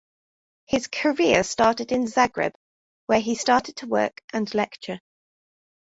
[0.65, 2.55] His career started in Zagreb,
[3.05, 4.99] where he started to work and lecture.